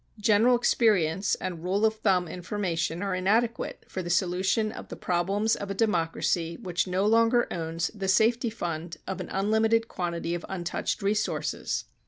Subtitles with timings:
[0.19, 5.55] General experience and rule of thumb information are inadequate for the solution of the problems
[5.55, 10.43] of a democracy which no longer owns the safety fund of an unlimited quantity of
[10.49, 11.85] untouched resources.